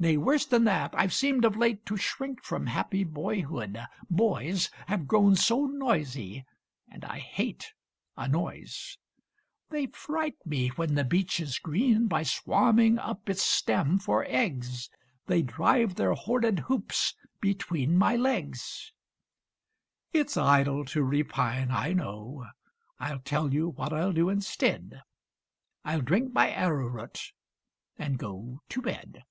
[0.00, 3.76] Nay, worse than that, I've seemed of late To shrink from happy boyhood
[4.08, 6.46] boys Have grown so noisy,
[6.88, 7.72] and I hate
[8.16, 8.96] A noise.
[9.70, 14.88] They fright me when the beech is green, By swarming up its stem for eggs;
[15.26, 18.92] They drive their horrid hoops between My legs.
[20.12, 22.46] It's idle to repine, I know;
[23.00, 25.02] I'll tell you what I'll do instead:
[25.84, 27.32] I'll drink my arrowroot,
[27.98, 29.24] and go To bed.